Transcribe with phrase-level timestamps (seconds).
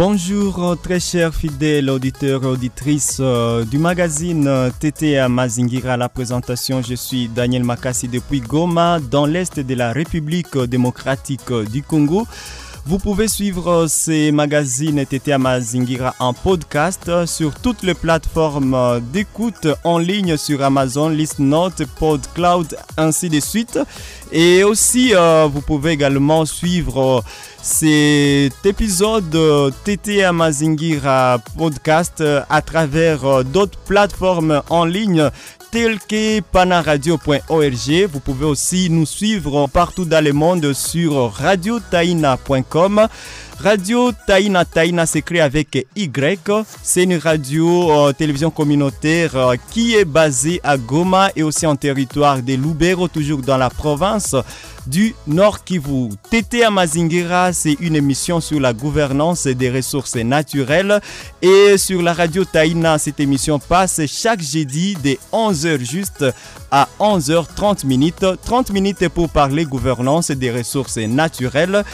[0.00, 5.96] Bonjour très chers fidèles auditeurs et auditrices euh, du magazine euh, TTA Mazingira.
[5.96, 11.82] La présentation, je suis Daniel Makassi depuis Goma dans l'est de la République démocratique du
[11.82, 12.28] Congo.
[12.86, 19.98] Vous pouvez suivre ces magazines TTA Mazingira en podcast sur toutes les plateformes d'écoute en
[19.98, 23.78] ligne sur Amazon, Listnote, PodCloud, ainsi de suite.
[24.32, 27.22] Et aussi, euh, vous pouvez également suivre
[27.62, 29.36] cet épisode
[29.84, 35.30] TTA Mazingira podcast à travers d'autres plateformes en ligne
[35.70, 38.08] tel que panaradio.org.
[38.12, 43.08] Vous pouvez aussi nous suivre partout dans le monde sur radiotaina.com.
[43.60, 46.48] Radio Taina Taina s'écrit avec Y.
[46.80, 51.74] C'est une radio euh, télévision communautaire euh, qui est basée à Goma et aussi en
[51.74, 54.36] territoire de Lubero, toujours dans la province
[54.86, 56.10] du Nord Kivu.
[56.30, 61.00] TT Amazingira, c'est une émission sur la gouvernance des ressources naturelles.
[61.42, 66.24] Et sur la radio Taina, cette émission passe chaque jeudi de 11h juste
[66.70, 68.24] à 11h30 minutes.
[68.44, 71.84] 30 minutes pour parler gouvernance des ressources naturelles.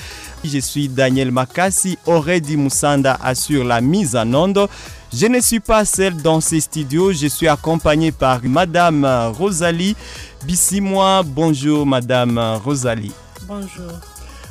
[0.45, 1.97] Je suis Daniel Makassi.
[2.07, 4.69] Auredi Moussanda assure la mise en onde.
[5.13, 7.13] Je ne suis pas seul dans ces studios.
[7.13, 9.97] Je suis accompagné par Madame Rosalie
[10.45, 11.23] Bissimois.
[11.25, 13.13] Bonjour, Madame Rosalie.
[13.49, 13.91] Bonjour.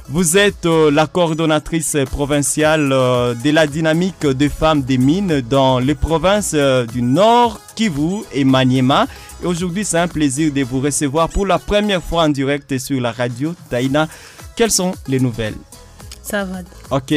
[0.10, 5.80] Vous êtes euh, la coordonnatrice provinciale euh, de la dynamique des femmes des mines dans
[5.80, 9.08] les provinces euh, du Nord, Kivu et Maniema.
[9.42, 13.00] Et aujourd'hui, c'est un plaisir de vous recevoir pour la première fois en direct sur
[13.00, 14.08] la radio Taïna.
[14.56, 15.56] Quelles sont les nouvelles?
[16.24, 16.60] Ça va.
[16.90, 17.12] Ok.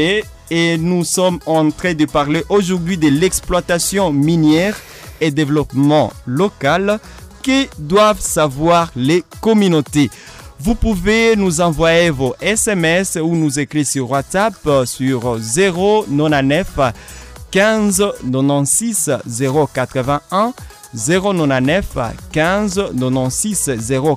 [0.50, 4.76] Et nous sommes en train de parler aujourd'hui de l'exploitation minière
[5.20, 7.00] et développement local
[7.42, 10.10] que doivent savoir les communautés.
[10.58, 16.66] Vous pouvez nous envoyer vos SMS ou nous écrire sur WhatsApp sur 099
[17.50, 19.18] 15 96
[19.74, 20.52] 081
[20.94, 21.86] 099
[22.32, 23.70] 15 96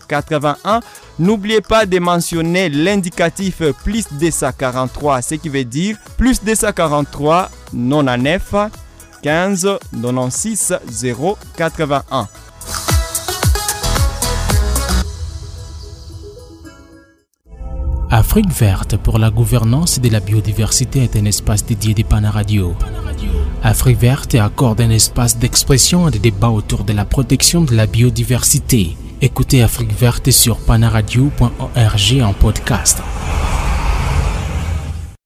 [0.07, 0.79] 081.
[1.19, 8.55] N'oubliez pas de mentionner l'indicatif plus 243, ce qui veut dire plus 243 99
[9.21, 9.67] 15
[10.01, 10.79] 96
[11.57, 12.27] 081.
[18.11, 22.73] Afrique verte pour la gouvernance de la biodiversité est un espace dédié des Radio.
[23.61, 27.85] Afrique verte accorde un espace d'expression et de débat autour de la protection de la
[27.85, 28.95] biodiversité.
[29.21, 33.03] Écoutez Afrique verte sur panaradio.org en podcast.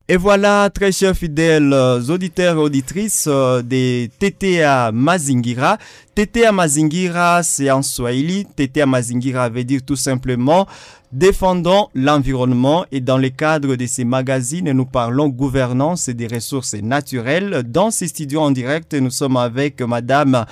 [0.08, 1.72] Et voilà, très chers fidèles
[2.10, 5.78] auditeurs et auditrices de TTA Mazingira.
[6.16, 8.46] TTA Mazingira, c'est en Swahili.
[8.46, 10.68] TTA Mazingira veut dire tout simplement
[11.12, 16.74] défendons l'environnement et dans le cadre de ces magazines, nous parlons gouvernance et des ressources
[16.74, 17.62] naturelles.
[17.68, 20.46] Dans ces studios en direct, nous sommes avec Madame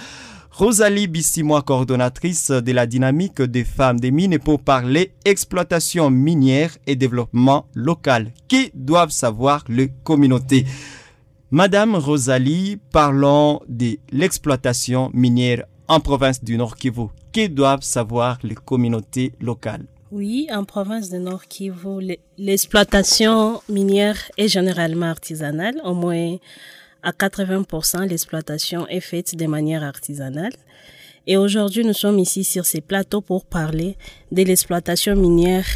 [0.53, 6.97] Rosalie Bissimois, coordonnatrice de la dynamique des femmes des mines pour parler exploitation minière et
[6.97, 8.33] développement local.
[8.49, 10.65] Qui doivent savoir les communautés?
[11.51, 17.07] Madame Rosalie, parlons de l'exploitation minière en province du Nord Kivu.
[17.31, 19.85] Qui doivent savoir les communautés locales?
[20.11, 26.35] Oui, en province du Nord Kivu, l'exploitation minière est généralement artisanale, au moins
[27.03, 30.53] à 80%, l'exploitation est faite de manière artisanale.
[31.27, 33.95] Et aujourd'hui, nous sommes ici sur ces plateaux pour parler
[34.31, 35.67] de l'exploitation minière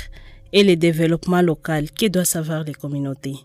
[0.53, 1.91] et le développement local.
[1.91, 3.35] Que doivent savoir les communautés?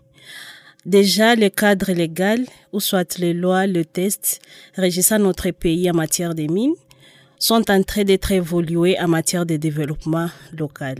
[0.85, 4.41] Déjà, le cadre légal, ou soit les lois, le test
[4.75, 6.73] régissant notre pays en matière de mines,
[7.37, 10.99] sont en train d'être évolués en matière de développement local.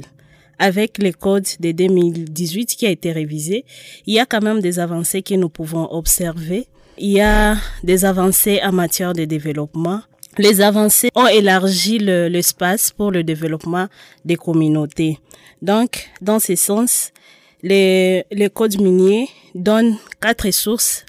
[0.60, 3.66] Avec le code de 2018 qui a été révisé,
[4.06, 6.68] il y a quand même des avancées que nous pouvons observer.
[7.04, 10.02] Il y a des avancées en matière de développement.
[10.38, 13.88] Les avancées ont élargi l'espace pour le développement
[14.24, 15.18] des communautés.
[15.64, 17.12] Donc, dans ce sens,
[17.64, 21.04] les, le code minier donne quatre sources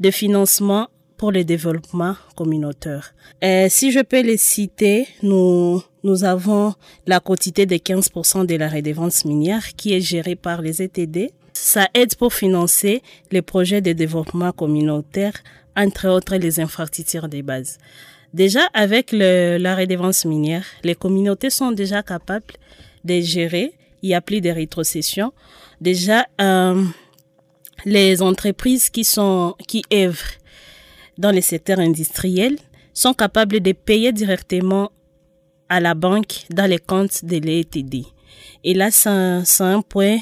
[0.00, 3.14] de financement pour le développement communautaire.
[3.40, 6.74] Et si je peux les citer, nous, nous avons
[7.06, 11.30] la quotité de 15% de la redevance minière qui est gérée par les ETD.
[11.60, 13.02] Ça aide pour financer
[13.32, 15.32] les projets de développement communautaire,
[15.76, 17.78] entre autres les infrastructures de base.
[18.32, 22.54] Déjà, avec le, la redevance minière, les communautés sont déjà capables
[23.04, 23.72] de gérer.
[24.02, 25.32] Il y a plus de rétrocessions.
[25.80, 26.82] Déjà, euh,
[27.84, 30.38] les entreprises qui sont qui œuvrent
[31.18, 32.58] dans les secteurs industriels
[32.94, 34.90] sont capables de payer directement
[35.68, 38.06] à la banque dans les comptes de l'ETD.
[38.62, 40.18] Et là, c'est un, point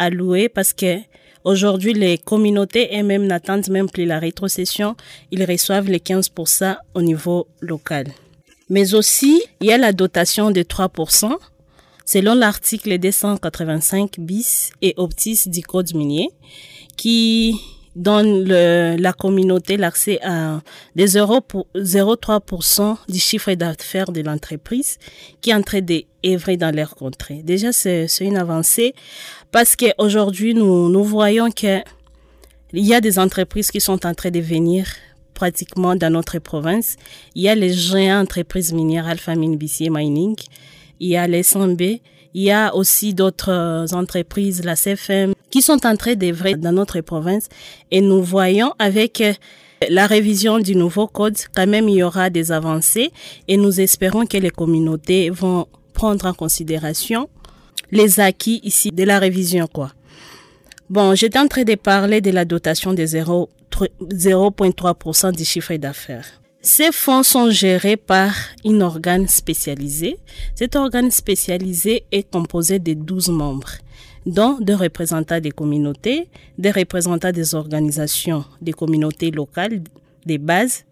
[0.00, 0.96] à louer parce que
[1.42, 4.94] Aujourd'hui, les communautés elles-mêmes n'attendent même plus la rétrocession.
[5.30, 8.08] Ils reçoivent les 15% au niveau local.
[8.68, 11.32] Mais aussi, il y a la dotation de 3%
[12.04, 16.28] selon l'article 285 bis et optis du Code minier
[16.96, 17.54] qui
[18.00, 20.60] donne la communauté l'accès à
[20.96, 24.98] des 0,3% du chiffre d'affaires de l'entreprise
[25.40, 27.42] qui est en train d'œuvrer dans leur contrée.
[27.44, 28.94] Déjà, c'est une avancée
[29.52, 31.80] parce qu'aujourd'hui, nous, nous voyons que
[32.72, 34.86] il y a des entreprises qui sont en train de venir
[35.34, 36.96] pratiquement dans notre province.
[37.34, 39.58] Il y a les géants entreprises minières Alpha Mine
[39.90, 40.36] Mining,
[41.00, 41.82] il y a les SMB,
[42.34, 47.00] il y a aussi d'autres entreprises, la CFM, qui sont en train d'œuvrer dans notre
[47.00, 47.48] province
[47.90, 49.32] et nous voyons avec euh,
[49.88, 53.10] la révision du nouveau code, quand même, il y aura des avancées
[53.48, 57.30] et nous espérons que les communautés vont prendre en considération
[57.90, 59.92] les acquis ici de la révision, quoi.
[60.88, 66.39] Bon, j'étais en train de parler de la dotation de 0,3% du chiffre d'affaires.
[66.62, 68.34] Ces fonds sont gérés par
[68.66, 70.18] un organe spécialisé.
[70.54, 73.72] Cet organe spécialisé est composé de 12 membres
[74.26, 76.28] dont des représentants des communautés,
[76.58, 79.80] des représentants des organisations des communautés locales
[80.26, 80.84] des bases.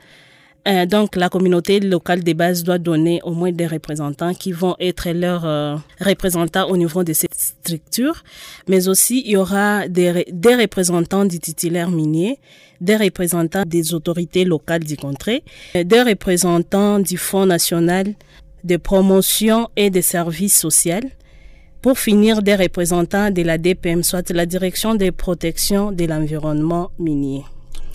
[0.69, 4.77] Euh, donc la communauté locale des bases doit donner au moins des représentants qui vont
[4.79, 8.23] être leurs euh, représentants au niveau de cette structure,
[8.69, 12.39] mais aussi il y aura des, des représentants du titulaire minier,
[12.83, 15.43] des représentants des autorités locales du contrée,
[15.75, 18.15] des représentants du Fonds national
[18.63, 21.09] de promotion et des services sociaux,
[21.81, 27.45] pour finir des représentants de la DPM, soit la Direction de protection de l'environnement minier.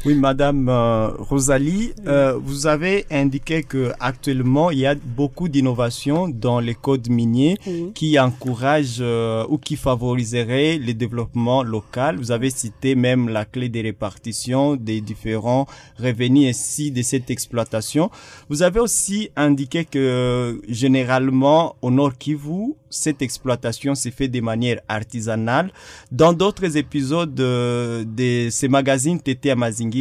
[0.05, 6.27] Oui, Madame euh, Rosalie, euh, vous avez indiqué que actuellement il y a beaucoup d'innovations
[6.27, 7.57] dans les codes miniers
[7.95, 12.17] qui encouragent euh, ou qui favoriseraient le développement local.
[12.17, 15.67] Vous avez cité même la clé des répartitions des différents
[15.97, 18.11] revenus ici de cette exploitation.
[18.49, 24.79] Vous avez aussi indiqué que généralement au Nord Kivu, cette exploitation s'est fait de manière
[24.87, 25.71] artisanale.
[26.11, 29.93] Dans d'autres épisodes de, de ces magazines TT Amazing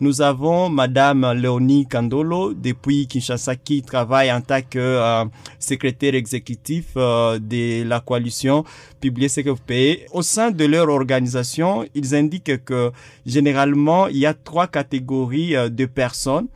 [0.00, 5.24] nous avons Madame Léonie Kandolo depuis Kinshasa qui travaille en tant que euh,
[5.58, 8.64] secrétaire exécutif euh, de la coalition
[9.00, 9.50] Publier ce que.
[10.12, 12.92] Au sein de leur organisation, ils indiquent que
[13.26, 16.48] généralement, il y a trois catégories euh, de personnes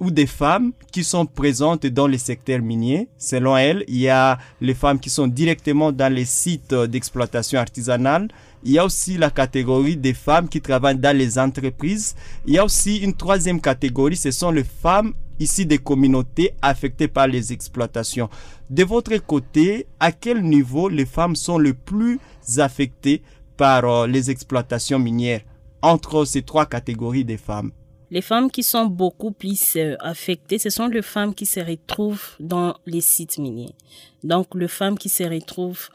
[0.00, 3.08] ou des femmes qui sont présentes dans les secteurs miniers.
[3.18, 8.28] Selon elles, il y a les femmes qui sont directement dans les sites d'exploitation artisanale,
[8.62, 12.14] il y a aussi la catégorie des femmes qui travaillent dans les entreprises.
[12.46, 17.08] Il y a aussi une troisième catégorie, ce sont les femmes ici des communautés affectées
[17.08, 18.30] par les exploitations.
[18.70, 22.20] De votre côté, à quel niveau les femmes sont les plus
[22.56, 23.22] affectées
[23.56, 25.42] par euh, les exploitations minières
[25.82, 27.72] entre ces trois catégories des femmes?
[28.14, 32.36] Les femmes qui sont beaucoup plus euh, affectées, ce sont les femmes qui se retrouvent
[32.38, 33.74] dans les sites miniers.
[34.22, 35.88] Donc, les femmes qui se retrouvent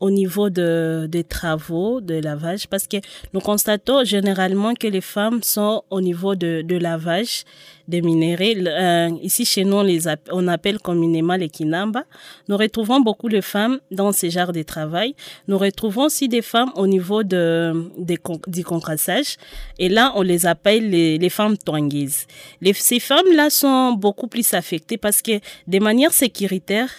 [0.00, 2.98] au niveau de, des travaux de lavage parce que
[3.32, 7.44] nous constatons généralement que les femmes sont au niveau de, de lavage
[7.88, 8.66] des minéraux.
[8.66, 12.04] Euh, ici chez nous, on, les on appelle communément les kinamba.
[12.48, 15.14] Nous retrouvons beaucoup de femmes dans ces genres de travail.
[15.48, 18.16] Nous retrouvons aussi des femmes au niveau de, de
[18.48, 19.36] du concrassage.
[19.78, 22.26] Et là, on les appelle les, les femmes twangaises.
[22.60, 26.90] Les, ces femmes-là sont beaucoup plus affectées parce que de manière sécuritaire,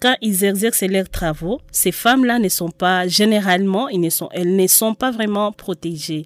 [0.00, 5.10] quand ils exercent leurs travaux, ces femmes-là ne sont pas, généralement, elles ne sont pas
[5.10, 6.24] vraiment protégées.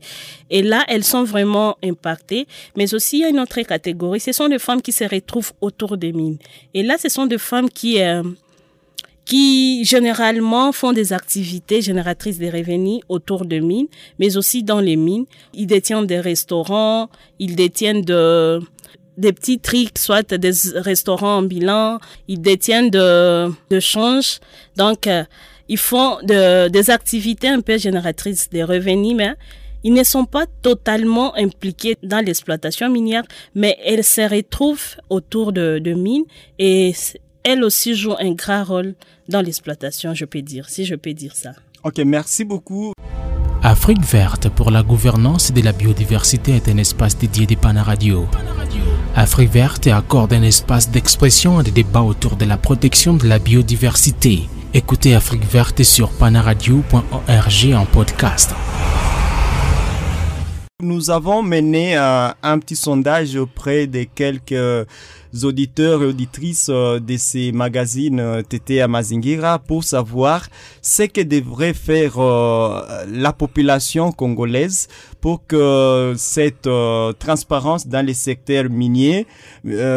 [0.51, 2.47] Et là, elles sont vraiment impactées.
[2.77, 4.21] Mais aussi, il y a une autre catégorie.
[4.21, 6.39] Ce sont des femmes qui se retrouvent autour des mines.
[6.75, 8.23] Et là, ce sont des femmes qui, euh,
[9.25, 13.89] qui généralement font des activités génératrices de revenus autour de mines,
[14.19, 15.27] mais aussi dans les mines.
[15.55, 18.61] Ils détiennent des restaurants, ils détiennent de,
[19.17, 24.41] des petits tricks, soit des restaurants ambulants, ils détiennent de, de change.
[24.77, 25.25] Donc, euh,
[25.69, 29.35] ils font de, des activités un peu génératrices de revenus, mais
[29.85, 35.79] ils ne sont pas totalement impliqués dans l'exploitation minière, mais elles se retrouvent autour de,
[35.79, 36.25] de mines
[36.59, 36.95] et
[37.43, 38.95] elles aussi jouent un grand rôle
[39.29, 41.53] dans l'exploitation, je peux dire, si je peux dire ça.
[41.85, 42.93] Ok, merci beaucoup.
[43.65, 48.27] Afrique verte pour la gouvernance de la biodiversité est un espace dédié des Radio.
[49.15, 53.39] Afrique verte accorde un espace d'expression et de débat autour de la protection de la
[53.39, 54.49] biodiversité.
[54.73, 58.55] Écoutez Afrique verte sur panaradio.org en podcast.
[60.81, 64.89] Nous avons mené euh, un petit sondage auprès de quelques
[65.43, 70.47] auditeurs et auditrices de ces magazines TT à Mazingira pour savoir
[70.81, 74.89] ce que devrait faire la population congolaise
[75.21, 76.69] pour que cette
[77.19, 79.27] transparence dans les secteurs miniers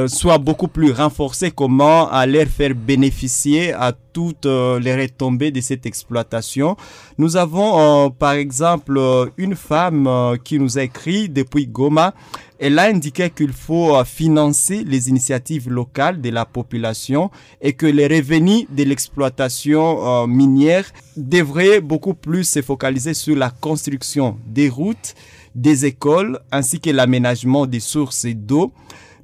[0.08, 1.52] soit beaucoup plus renforcée.
[1.52, 6.78] Comment aller faire bénéficier à toutes les retombées de cette exploitation.
[7.18, 9.00] Nous avons par exemple
[9.38, 12.14] une femme qui nous a écrit depuis Goma
[12.60, 17.30] elle a indiqué qu'il faut euh, financer les initiatives locales de la population
[17.62, 20.86] et que les revenus de l'exploitation euh, minière
[21.18, 25.16] devraient beaucoup plus se focaliser sur la construction des routes,
[25.54, 28.72] des écoles ainsi que l'aménagement des sources d'eau.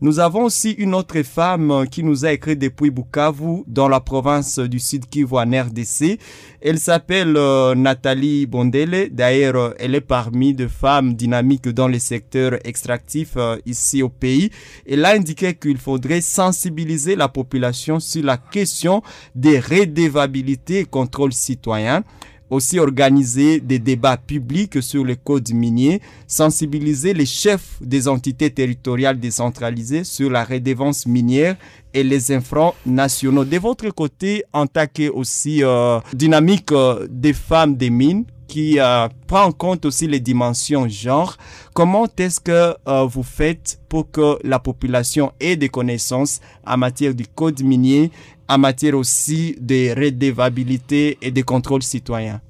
[0.04, 4.58] Nous avons aussi une autre femme qui nous a écrit depuis Bukavu, dans la province
[4.58, 6.18] du Sud Kivu en RDC.
[6.60, 9.10] Elle s'appelle euh, Nathalie Bondele.
[9.12, 14.50] D'ailleurs, elle est parmi des femmes dynamiques dans les secteurs extractifs euh, ici au pays.
[14.90, 19.04] Elle a indiqué qu'il faudrait sensibiliser la population sur la question
[19.36, 22.04] des redevabilités et contrôle citoyen
[22.52, 29.20] aussi organiser des débats publics sur le code minier, sensibiliser les chefs des entités territoriales
[29.20, 31.56] décentralisées sur la redevance minière
[31.94, 33.46] et les infrants nationaux.
[33.46, 34.66] De votre côté, en
[35.14, 40.20] aussi euh, dynamique euh, des femmes des mines, qui euh, prend en compte aussi les
[40.20, 41.38] dimensions genre.
[41.74, 42.76] Comment est-ce que
[43.08, 48.12] vous faites pour que la population ait des connaissances en matière du code minier,
[48.50, 52.42] en matière aussi de redevabilité et de contrôle citoyen?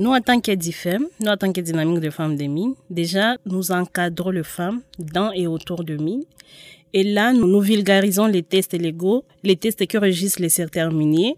[0.00, 3.70] Nous, en tant qu'EDIFEM, nous, en tant que dynamique de femmes des mines, déjà, nous
[3.70, 6.24] encadrons les femmes dans et autour de mines.
[6.92, 11.36] Et là, nous, vulgarisons les tests légaux, les tests que registrent les secteurs miniers,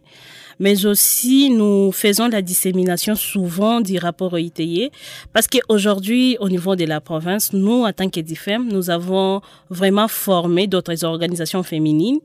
[0.62, 4.92] mais aussi nous faisons la dissémination souvent du rapport EITI,
[5.32, 10.68] parce qu'aujourd'hui, au niveau de la province, nous, en tant qu'EDIFEM, nous avons vraiment formé
[10.68, 12.20] d'autres organisations féminines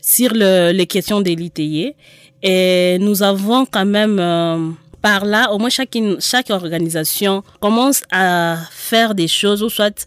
[0.00, 1.94] sur le, les questions de l'ITI.
[2.40, 4.18] Et nous avons quand même...
[4.20, 4.70] Euh,
[5.02, 10.06] par là, au moins chaque, chaque organisation commence à faire des choses ou soit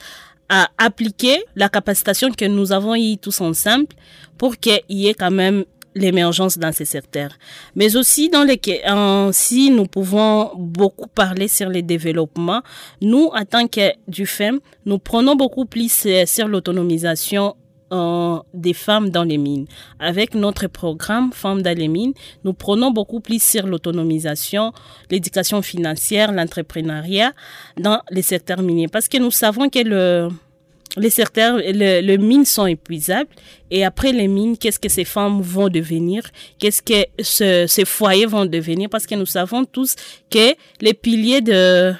[0.50, 3.88] à appliquer la capacitation que nous avons eu tous ensemble
[4.38, 5.64] pour qu'il y ait quand même
[5.96, 7.32] l'émergence dans ces secteurs.
[7.76, 8.60] Mais aussi dans les
[9.32, 12.62] si nous pouvons beaucoup parler sur les développements,
[13.02, 17.56] nous, en tant que du FEM, nous prenons beaucoup plus euh, sur l'autonomisation
[18.54, 19.66] des femmes dans les mines.
[20.00, 24.74] Avec notre programme Femmes dans les mines, nous prenons beaucoup plus sur l'autonomisation,
[25.10, 27.34] l'éducation financière, l'entrepreneuriat
[27.78, 28.88] dans les secteurs miniers.
[28.88, 30.30] Parce que nous savons que le,
[30.98, 33.30] les les mines sont épuisables.
[33.72, 36.24] Et après les mines, qu'est-ce que ces femmes vont devenir?
[36.58, 38.90] Qu'est-ce que ces foyers vont devenir?
[38.90, 39.96] Parce que nous savons tous
[40.30, 41.94] que les piliers de,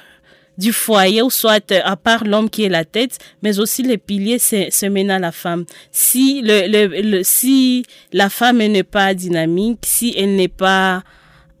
[0.58, 4.38] du foyer, ou soit à part l'homme qui est la tête, mais aussi les piliers
[4.38, 5.64] se, mènent à la femme.
[5.92, 11.02] Si le, le, si la femme n'est pas dynamique, si elle n'est pas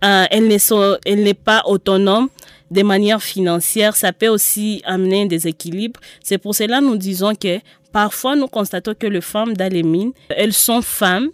[0.04, 2.28] euh, elle n'est pas autonome
[2.70, 5.98] de manière financière, ça peut aussi amener un déséquilibre.
[6.22, 7.58] C'est pour cela nous disons que
[7.92, 11.28] parfois nous constatons que les femmes dans les mines, elles sont femmes,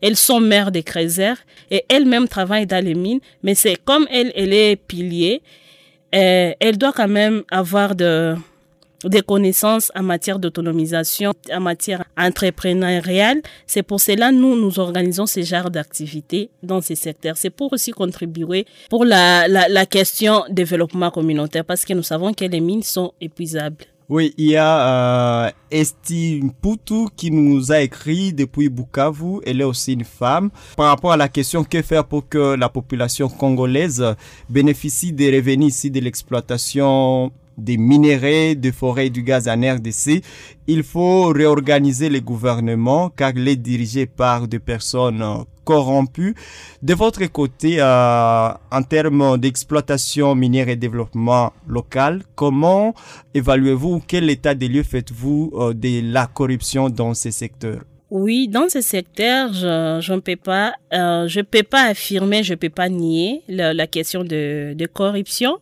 [0.00, 1.38] elles sont mères des crézères
[1.70, 5.42] et elles-mêmes travaillent dans les mines, mais c'est comme elle, elle est pilier,
[6.14, 8.34] euh, elle doit quand même avoir de,
[9.08, 13.42] des connaissances en matière d'autonomisation, en matière entrepreneuriale.
[13.66, 17.36] C'est pour cela nous nous organisons ce genre d'activités dans ces secteurs.
[17.36, 22.44] C'est pour aussi contribuer pour la, la, question développement communautaire parce que nous savons que
[22.44, 23.84] les mines sont épuisables.
[24.08, 26.42] Oui, il y a euh, Esti
[27.16, 29.40] qui nous a écrit depuis Bukavu.
[29.46, 30.50] Elle est aussi une femme.
[30.76, 34.04] Par rapport à la question que faire pour que la population congolaise
[34.50, 40.22] bénéficie des revenus ici de l'exploitation des minéraux, des forêts du gaz en RDC,
[40.66, 46.34] il faut réorganiser les gouvernements car il est dirigé par des personnes corrompues.
[46.82, 52.94] De votre côté, euh, en termes d'exploitation minière et développement local, comment
[53.34, 57.82] évaluez-vous, quel état des lieux faites-vous euh, de la corruption dans ces secteurs?
[58.10, 62.54] Oui, dans ce secteur, je, je ne peux pas, euh, je peux pas affirmer, je
[62.54, 65.58] peux pas nier la, la question de, de corruption.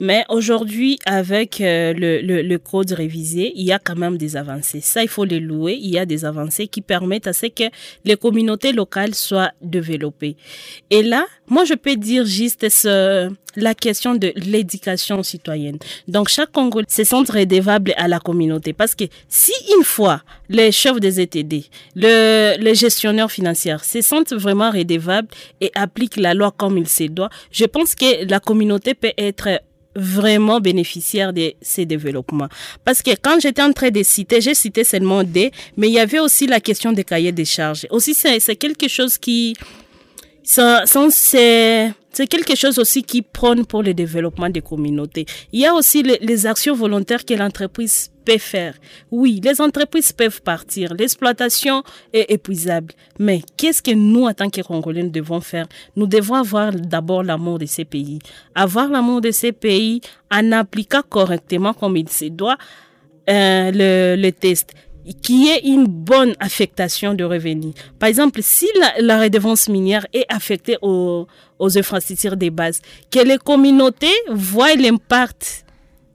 [0.00, 4.36] Mais aujourd'hui, avec euh, le, le, le, code révisé, il y a quand même des
[4.36, 4.80] avancées.
[4.80, 5.76] Ça, il faut les louer.
[5.80, 7.64] Il y a des avancées qui permettent à ce que
[8.04, 10.36] les communautés locales soient développées.
[10.90, 15.78] Et là, moi, je peux dire juste ce, la question de l'éducation citoyenne.
[16.06, 20.70] Donc, chaque Congolais se sent redevable à la communauté parce que si une fois les
[20.70, 21.64] chefs des ETD,
[21.96, 25.28] le, les gestionnaires financiers se sentent vraiment redevables
[25.60, 29.48] et appliquent la loi comme il se doit, je pense que la communauté peut être
[29.96, 32.48] vraiment bénéficiaires de ces développements.
[32.84, 35.98] Parce que quand j'étais en train de citer, j'ai cité seulement des, mais il y
[35.98, 37.86] avait aussi la question des cahiers des charges.
[37.90, 39.54] Aussi, c'est quelque chose qui,
[40.42, 45.26] c'est quelque chose aussi qui prône pour le développement des communautés.
[45.52, 48.74] Il y a aussi les, les actions volontaires que l'entreprise peut faire.
[49.10, 50.92] Oui, les entreprises peuvent partir.
[50.94, 51.82] L'exploitation
[52.12, 52.92] est épuisable.
[53.18, 55.66] Mais qu'est-ce que nous, en tant que Congolais, nous devons faire?
[55.96, 58.18] Nous devons avoir d'abord l'amour de ces pays.
[58.54, 62.58] Avoir l'amour de ces pays en appliquant correctement comme il se doit
[63.30, 64.74] euh, le, test
[65.22, 67.72] qui est une bonne affectation de revenus.
[67.98, 71.26] Par exemple, si la, la redevance minière est affectée aux,
[71.58, 75.64] aux infrastructures de base, que les communautés voient l'impact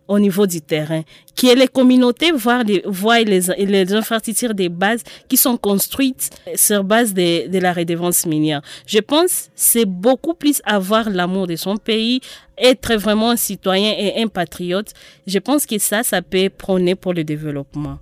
[0.07, 1.01] au niveau du terrain,
[1.35, 2.83] que les communautés voient les,
[3.25, 8.61] les, les infrastructures de base qui sont construites sur base de, de la redevance minière.
[8.85, 12.21] Je pense c'est beaucoup plus avoir l'amour de son pays,
[12.57, 14.91] être vraiment un citoyen et un patriote.
[15.25, 17.99] Je pense que ça, ça peut prôner pour le développement.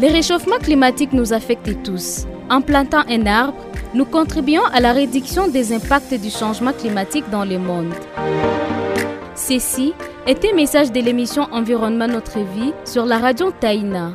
[0.00, 2.24] Le réchauffement climatique nous affecte tous.
[2.50, 3.58] En plantant un arbre,
[3.94, 7.92] nous contribuons à la réduction des impacts du changement climatique dans le monde.
[9.38, 9.94] Ceci
[10.44, 14.12] un message de l'émission Environnement Notre Vie sur la radio Taïna.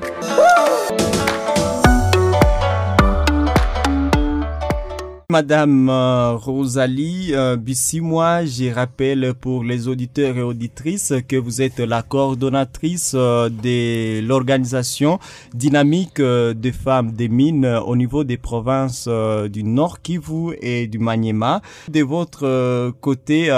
[5.34, 11.80] Madame euh, Rosalie euh, Bissimois, je rappelle pour les auditeurs et auditrices que vous êtes
[11.80, 15.18] la coordonnatrice euh, de l'organisation
[15.56, 19.10] dynamique euh, des femmes des mines au niveau des provinces
[19.52, 21.64] du Nord Kivu et du Maniema.
[21.90, 23.50] De votre côté,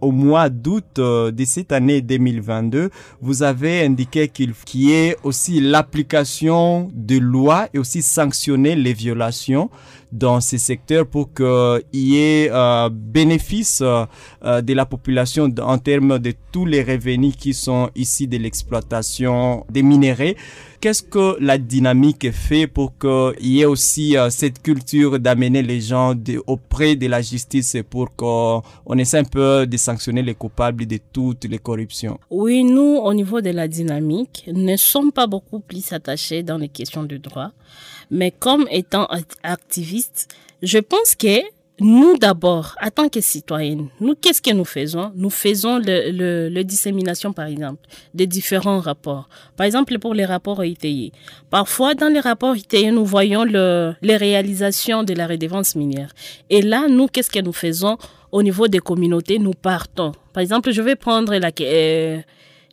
[0.00, 2.90] au mois d'août de cette année 2022,
[3.20, 8.92] vous avez indiqué qu'il qu'il y ait aussi l'application de lois et aussi sanctionner les
[8.92, 9.68] violations
[10.12, 14.04] dans ces secteurs pour qu'il y ait euh, bénéfice euh,
[14.44, 19.64] euh, de la population en termes de tous les revenus qui sont ici de l'exploitation
[19.70, 20.34] des minéraux.
[20.82, 25.80] Qu'est-ce que la dynamique fait pour qu'il y ait aussi euh, cette culture d'amener les
[25.80, 26.12] gens
[26.48, 30.98] auprès de la justice pour qu'on on essaie un peu de sanctionner les coupables de
[31.12, 32.18] toutes les corruptions?
[32.30, 36.68] Oui, nous, au niveau de la dynamique, ne sommes pas beaucoup plus attachés dans les
[36.68, 37.52] questions de droit.
[38.18, 40.28] Mais comme étant act- activistes,
[40.62, 41.40] je pense que
[41.80, 45.10] nous d'abord, en tant que citoyennes, nous, qu'est-ce que nous faisons?
[45.16, 47.80] Nous faisons le, le dissémination, par exemple,
[48.14, 49.28] des différents rapports.
[49.56, 51.10] Par exemple, pour les rapports ITI.
[51.50, 56.12] Parfois, dans les rapports ITI, nous voyons le, les réalisations de la redevance minière.
[56.50, 57.96] Et là, nous, qu'est-ce que nous faisons?
[58.30, 60.12] Au niveau des communautés Nous partons.
[60.32, 62.18] Par exemple, je vais prendre la, euh,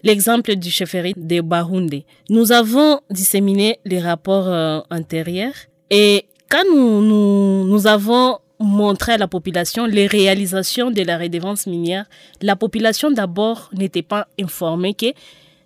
[0.04, 2.04] l'exemple du chefferie de Bahunde.
[2.30, 5.54] Nous avons disséminé les rapports euh, antérieurs
[5.90, 12.06] et quand nous avons montré à la population les réalisations de la redevance minière,
[12.42, 15.08] la population d'abord n'était pas informée que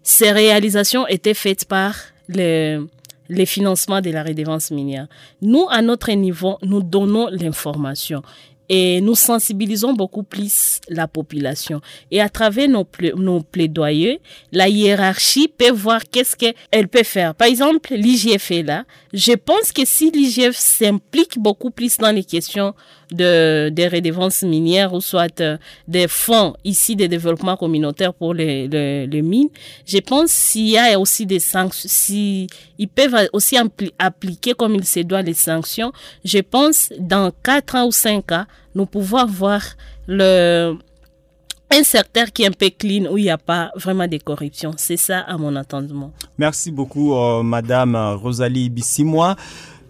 [0.04, 1.96] ces réalisations étaient faites par
[2.28, 2.88] le,
[3.30, 5.08] les financements de la redevance minière.
[5.42, 8.22] Nous, à notre niveau, nous donnons l'information
[8.70, 11.82] et nous sensibilisons beaucoup plus la population.
[12.12, 14.22] Et à travers nos, pla nos plaidoyers,
[14.52, 17.36] la hiérarchie peut voir qu'est-ce qu'elle peut faire.
[17.36, 18.86] Par exemple, l'IGF est là.
[19.14, 22.74] Je pense que si l'IGF s'implique beaucoup plus dans les questions
[23.12, 28.68] de, des redevances minières ou soit euh, des fonds ici de développement communautaire pour les,
[28.68, 29.50] les, les mines,
[29.86, 32.48] je pense s'il y a aussi des sanctions, si
[32.80, 33.56] ils peuvent aussi
[34.00, 35.92] appliquer comme il se doit les sanctions,
[36.26, 38.46] je pense dans quatre ans ou cinq ans,
[38.76, 39.62] nous pouvons voir
[40.08, 44.74] un secteur qui est un peu clean où il n'y a pas vraiment de corruption.
[44.78, 46.12] C'est ça à mon entendement.
[46.38, 49.36] Merci beaucoup, euh, Madame Rosalie Bissimois.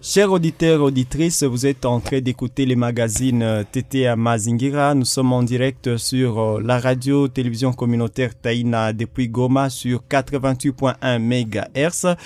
[0.06, 4.94] Chers auditeurs auditrices, vous êtes en train d'écouter les magazines TT à Mazingira.
[4.96, 11.20] Nous sommes en direct sur euh, la radio télévision communautaire Taïna depuis Goma sur 88.1
[11.20, 12.18] MHz.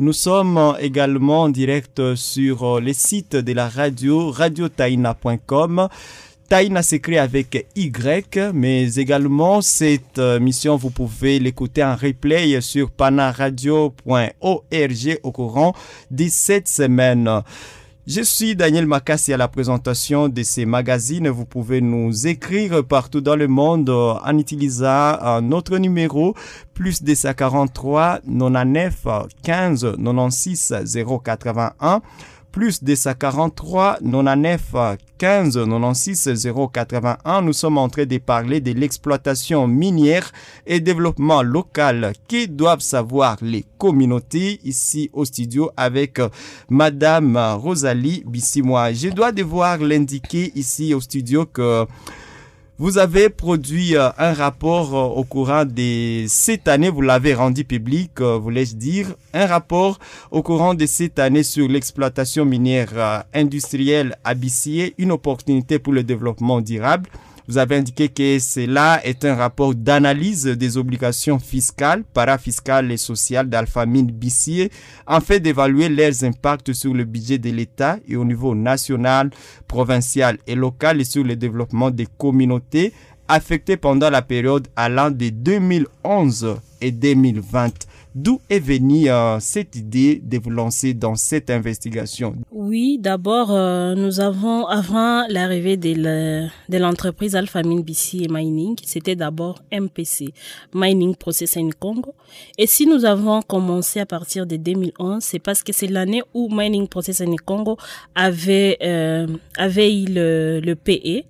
[0.00, 5.88] Nous sommes également en direct sur les sites de la radio radiotaina.com.
[6.48, 15.20] Taïna s'écrit avec Y, mais également cette mission, vous pouvez l'écouter en replay sur panaradio.org
[15.22, 15.74] au courant
[16.10, 17.30] 17 semaines.
[18.06, 21.30] Je suis Daniel Makassi à la présentation de ces magazines.
[21.30, 26.34] Vous pouvez nous écrire partout dans le monde en utilisant notre numéro
[26.74, 29.06] plus 243 99
[29.42, 30.74] 15 96
[31.24, 32.02] 081
[32.54, 34.60] plus 243 99
[35.18, 37.42] 15 96 081.
[37.42, 40.30] Nous sommes en train de parler de l'exploitation minière
[40.64, 46.20] et développement local qui doivent savoir les communautés ici au studio avec
[46.70, 48.92] Madame Rosalie Bissimois.
[48.92, 51.86] Je dois devoir l'indiquer ici au studio que
[52.76, 57.62] Vous avez produit euh, un rapport euh, au courant de cette année, vous l'avez rendu
[57.62, 60.00] public, euh, voulais-je dire, un rapport
[60.32, 64.34] au courant de cette année sur l'exploitation minière industrielle à
[64.98, 67.08] une opportunité pour le développement durable.
[67.46, 73.50] Vous avez indiqué que cela est un rapport d'analyse des obligations fiscales, parafiscales et sociales
[73.50, 74.70] d'Alphamine Bissier,
[75.06, 79.30] en fait d'évaluer leurs impacts sur le budget de l'État et au niveau national,
[79.68, 82.94] provincial et local et sur le développement des communautés
[83.28, 87.72] affectées pendant la période allant de 2011 et 2020.
[88.14, 92.36] D'où est venue euh, cette idée de vous lancer dans cette investigation?
[92.52, 99.16] Oui, d'abord, euh, nous avons, avant l'arrivée de l'entreprise Alpha Mine BC et Mining, c'était
[99.16, 100.32] d'abord MPC,
[100.72, 102.14] Mining Processing Congo.
[102.56, 106.48] Et si nous avons commencé à partir de 2011, c'est parce que c'est l'année où
[106.52, 107.78] Mining Processing Congo
[108.14, 109.26] avait, euh,
[109.58, 111.24] avait eu le, le PE.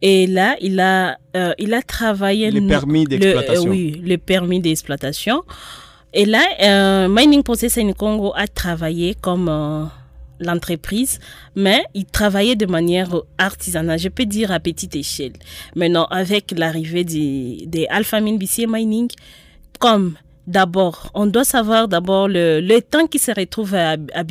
[0.00, 1.18] Et là, il a,
[1.58, 3.70] il a travaillé le permis d'exploitation.
[3.70, 5.42] oui, le permis d'exploitation.
[6.16, 9.84] Et là, euh, Mining Processing Congo a travaillé comme euh,
[10.38, 11.18] l'entreprise,
[11.56, 15.32] mais il travaillait de manière artisanale, je peux dire à petite échelle.
[15.74, 19.10] Maintenant, avec l'arrivée des, des Alpha BC Mining,
[19.80, 20.14] comme
[20.46, 24.24] D'abord, on doit savoir d'abord le, le temps qui se retrouve à, à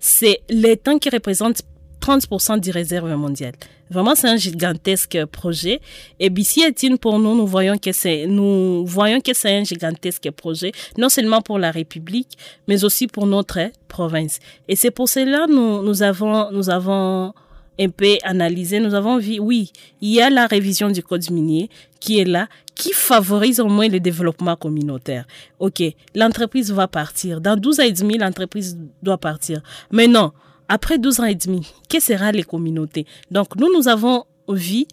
[0.00, 1.62] c'est le temps qui représente
[2.08, 3.52] 30% du réserve mondiale.
[3.90, 5.80] Vraiment, c'est un gigantesque projet.
[6.18, 10.72] Et BC pour nous, nous voyons que c'est, nous voyons que c'est un gigantesque projet,
[10.96, 14.38] non seulement pour la République, mais aussi pour notre province.
[14.68, 17.34] Et c'est pour cela, nous, nous avons, nous avons
[17.80, 21.68] un peu analysé, nous avons vu, oui, il y a la révision du code minier
[22.00, 25.26] qui est là, qui favorise au moins le développement communautaire.
[25.58, 25.82] OK,
[26.14, 27.40] l'entreprise va partir.
[27.40, 29.60] Dans 12 ans et demi, l'entreprise doit partir.
[29.92, 30.32] Mais non,
[30.68, 33.06] après 12 ans et demi, que sera les communautés?
[33.30, 34.84] Donc nous, nous avons vu,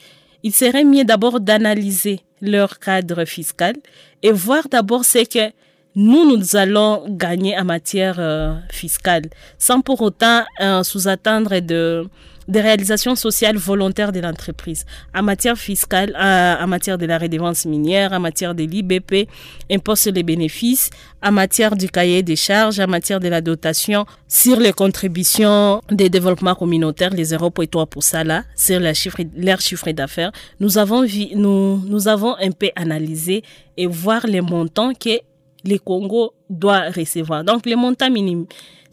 [0.43, 3.75] il serait mieux d'abord d'analyser leur cadre fiscal
[4.23, 5.51] et voir d'abord ce que
[5.95, 9.23] nous, nous allons gagner en matière euh, fiscale,
[9.57, 12.05] sans pour autant euh, sous-attendre de
[12.47, 18.13] des réalisations sociales volontaires de l'entreprise en matière fiscale, en matière de la redevance minière,
[18.13, 19.27] en matière de l'IBP,
[19.71, 20.89] impôt sur les bénéfices,
[21.23, 26.09] en matière du cahier des charges, en matière de la dotation sur les contributions des
[26.09, 30.31] développements communautaires, les 0,3 pour ça là, sur leur chiffre, leur chiffre d'affaires.
[30.59, 31.05] Nous avons
[31.35, 33.43] nous, nous avons un peu analysé
[33.77, 35.19] et voir les montants que
[35.65, 37.43] les Congo doit recevoir.
[37.43, 38.45] Donc, les montants minimes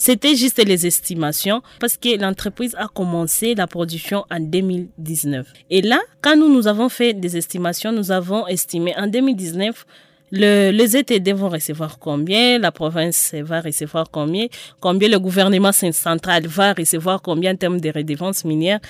[0.04, 5.46] c'était juste les estimations parce que l'entreprise a commencé la production en 2019.
[5.70, 9.86] Et là, quand nous, nous avons fait des estimations, nous avons estimé en 2019
[10.32, 14.46] le, les ETD vont recevoir combien, la province va recevoir combien,
[14.80, 18.80] combien le gouvernement central va recevoir combien en termes de redevances minières.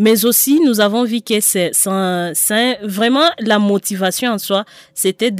[0.00, 1.72] Mais aussi, nous avons vu que c'est
[2.84, 5.32] vraiment la motivation en soi, c'était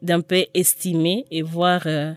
[0.00, 2.12] d'un peu estimer et voir euh,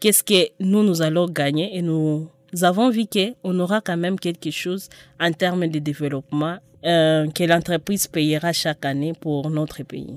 [0.00, 2.26] qu'est-ce que nous, nous allons gagner et nous,
[2.62, 4.88] avons vu qu'on aura quand même quelque chose
[5.20, 10.14] en termes de développement euh, que l'entreprise payera chaque année pour notre pays.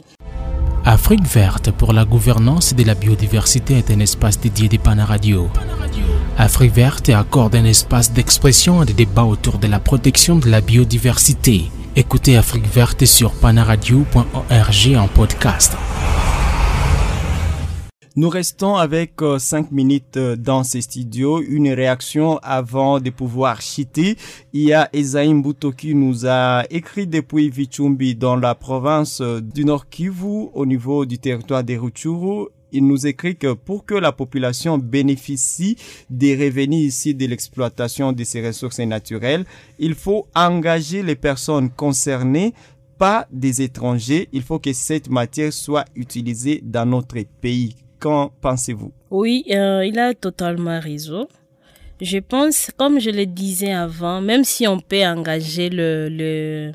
[0.86, 5.50] Afrique verte pour la gouvernance de la biodiversité est un espace dédié des Radio.
[6.42, 10.62] Afrique verte accorde un espace d'expression et de débat autour de la protection de la
[10.62, 11.64] biodiversité.
[11.98, 15.76] Écoutez Afrique verte sur panaradio.org en podcast.
[18.16, 21.42] Nous restons avec 5 euh, minutes euh, dans ces studios.
[21.42, 24.16] Une réaction avant de pouvoir chiter.
[24.54, 29.42] Il y a Esaïm Bouto qui nous a écrit depuis Vichumbi dans la province euh,
[29.42, 33.96] du Nord Kivu au niveau du territoire des Rutshuru il nous écrit que pour que
[33.96, 35.78] la population bénéficie
[36.10, 39.46] des revenus ici de l'exploitation de ces ressources naturelles,
[39.78, 42.54] il faut engager les personnes concernées
[43.00, 44.28] pas des étrangers.
[44.34, 47.76] Il faut que cette matière soit utilisée dans notre pays.
[48.00, 48.92] Qu'en pensez-vous?
[49.10, 51.28] Oui, euh, il a totalement raison.
[52.00, 56.72] Je pense, comme je le disais avant, même si on peut engager le, le,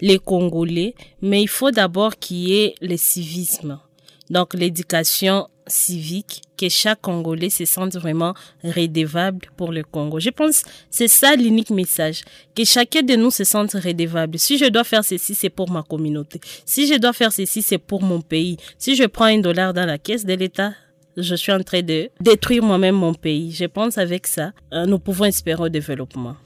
[0.00, 3.78] les Congolais, mais il faut d'abord qu'il y ait le civisme.
[4.30, 10.20] Donc l'éducation civique, que chaque Congolais se sente vraiment redevable pour le Congo.
[10.20, 12.22] Je pense c'est ça l'unique message,
[12.54, 14.38] que chacun de nous se sente redevable.
[14.38, 16.40] Si je dois faire ceci, c'est pour ma communauté.
[16.64, 18.56] Si je dois faire ceci, c'est pour mon pays.
[18.78, 20.72] Si je prends un dollar dans la caisse de l'État,
[21.16, 23.52] je suis en train de détruire moi-même mon pays.
[23.52, 26.36] Je pense avec ça, euh, nous pouvons espérer au développement.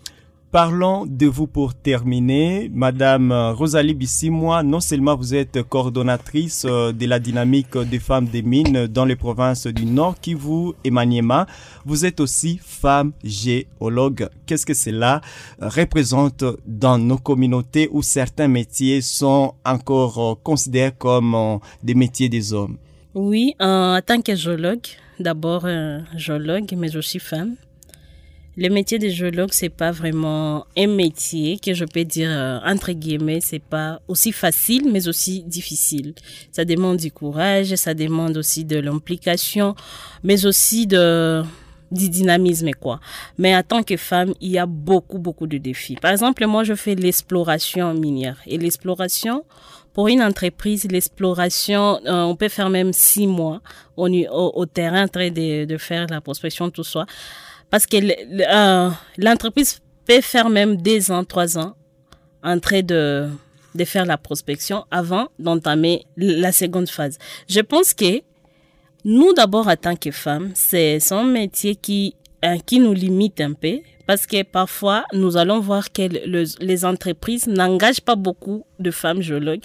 [0.52, 2.68] Parlons de vous pour terminer.
[2.74, 8.42] Madame Rosalie Bissimois, non seulement vous êtes coordonnatrice euh, de la dynamique des femmes des
[8.42, 11.46] mines dans les provinces du Nord Kivu et Maniema,
[11.84, 14.28] vous êtes aussi femme géologue.
[14.44, 15.20] Qu'est-ce que cela
[15.60, 22.28] représente dans nos communautés où certains métiers sont encore euh, considérés comme euh, des métiers
[22.28, 22.76] des hommes?
[23.14, 24.86] Oui, en tant que géologue,
[25.20, 25.68] d'abord
[26.16, 27.54] géologue, mais aussi femme.
[28.62, 32.92] Le métier de géologue, c'est pas vraiment un métier que je peux dire, euh, entre
[32.92, 36.12] guillemets, c'est pas aussi facile, mais aussi difficile.
[36.52, 39.74] Ça demande du courage, ça demande aussi de l'implication,
[40.22, 41.42] mais aussi de,
[41.90, 43.00] du dynamisme quoi.
[43.38, 45.96] Mais en tant que femme, il y a beaucoup beaucoup de défis.
[45.96, 49.42] Par exemple, moi je fais l'exploration minière et l'exploration
[49.94, 53.62] pour une entreprise, l'exploration, euh, on peut faire même six mois
[53.96, 57.06] au, au, terrain en train de, de faire la prospection tout ça
[57.70, 61.74] parce que euh, l'entreprise peut faire même deux ans, trois ans
[62.42, 63.28] en train de,
[63.74, 67.18] de faire la prospection avant d'entamer la seconde phase.
[67.48, 68.22] Je pense que
[69.04, 73.52] nous, d'abord, en tant que femmes, c'est un métier qui, euh, qui nous limite un
[73.52, 73.78] peu
[74.10, 76.02] parce que parfois, nous allons voir que
[76.60, 79.60] les entreprises n'engagent pas beaucoup de femmes géologues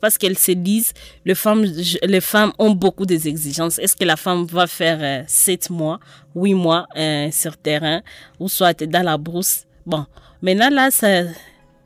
[0.00, 0.94] parce qu'elles se disent
[1.26, 1.66] les femmes,
[2.02, 3.78] les femmes ont beaucoup d'exigences.
[3.78, 6.00] Est-ce que la femme va faire euh, sept mois,
[6.34, 8.00] huit mois euh, sur terrain
[8.40, 9.64] ou soit dans la brousse?
[9.84, 10.06] Bon,
[10.40, 10.88] maintenant là,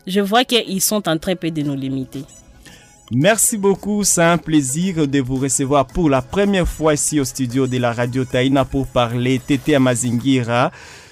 [0.07, 2.23] je vois qu'ils sont en train de nous limiter.
[3.11, 7.67] Merci beaucoup, c'est un plaisir de vous recevoir pour la première fois ici au studio
[7.67, 10.71] de la radio Taïna pour parler Tété Amazingira.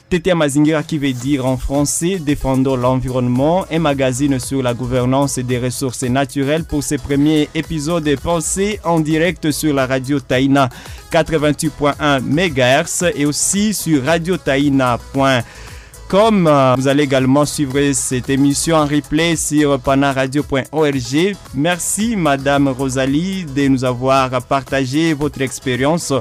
[0.09, 5.59] Tété Mazingira qui veut dire en français Défendons l'environnement, un magazine sur la gouvernance des
[5.59, 10.71] ressources naturelles pour ce premier épisode pensé en direct sur la radio Taïna
[11.13, 16.75] 88.1 MHz et aussi sur radiotaïna.com.
[16.79, 21.37] Vous allez également suivre cette émission en replay sur panaradio.org.
[21.55, 26.15] Merci Madame Rosalie de nous avoir partagé votre expérience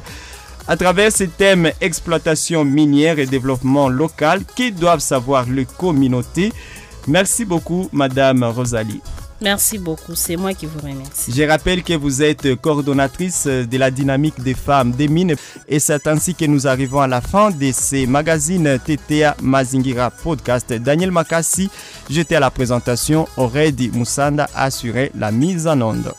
[0.67, 6.51] à travers ces thèmes exploitation minière et développement local qui doivent savoir les communautés.
[7.07, 9.01] Merci beaucoup, Madame Rosalie.
[9.39, 11.31] Merci beaucoup, c'est moi qui vous remercie.
[11.31, 15.35] Je rappelle que vous êtes coordonnatrice de la dynamique des femmes des mines
[15.67, 20.73] et c'est ainsi que nous arrivons à la fin de ces magazines TTA Mazingira Podcast.
[20.73, 21.69] Daniel Makassi,
[22.09, 26.11] j'étais à la présentation, Auredi Moussanda a assuré la mise en onde.